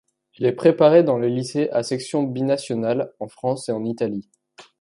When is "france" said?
3.27-3.69